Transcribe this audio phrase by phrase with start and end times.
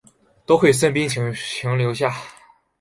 [0.47, 2.11] 多亏孙膑说情留下。